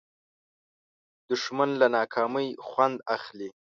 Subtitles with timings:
[1.29, 3.49] دښمن له ناکامۍ خوند اخلي